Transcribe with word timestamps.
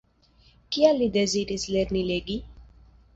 Kial 0.77 0.97
li 1.01 1.09
deziris 1.17 1.65
lerni 1.75 2.01
legi? 2.13 2.39